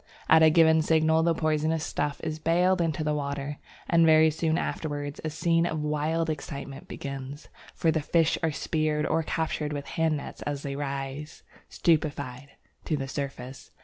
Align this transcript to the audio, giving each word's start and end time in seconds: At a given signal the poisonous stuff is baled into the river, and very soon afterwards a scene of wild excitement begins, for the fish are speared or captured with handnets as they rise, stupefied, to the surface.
At 0.27 0.41
a 0.41 0.49
given 0.49 0.81
signal 0.81 1.21
the 1.21 1.35
poisonous 1.35 1.83
stuff 1.83 2.19
is 2.23 2.39
baled 2.39 2.81
into 2.81 3.03
the 3.03 3.13
river, 3.13 3.57
and 3.87 4.03
very 4.03 4.31
soon 4.31 4.57
afterwards 4.57 5.21
a 5.23 5.29
scene 5.29 5.67
of 5.67 5.79
wild 5.83 6.27
excitement 6.27 6.87
begins, 6.87 7.49
for 7.75 7.91
the 7.91 8.01
fish 8.01 8.35
are 8.41 8.51
speared 8.51 9.05
or 9.05 9.21
captured 9.21 9.71
with 9.73 9.85
handnets 9.85 10.41
as 10.47 10.63
they 10.63 10.75
rise, 10.75 11.43
stupefied, 11.69 12.49
to 12.85 12.97
the 12.97 13.07
surface. 13.07 13.69